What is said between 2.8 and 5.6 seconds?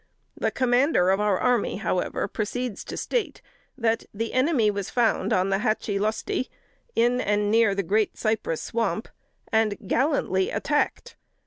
to state that "the enemy was found on the